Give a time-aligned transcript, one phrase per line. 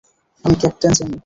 [0.45, 1.17] আমি ক্যাপ্টেন চেনি!